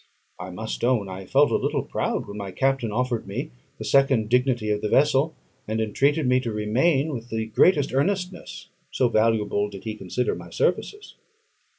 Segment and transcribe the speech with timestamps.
[0.39, 4.29] I must own I felt a little proud, when my captain offered me the second
[4.31, 5.35] dignity in the vessel,
[5.67, 10.49] and entreated me to remain with the greatest earnestness; so valuable did he consider my
[10.49, 11.17] services.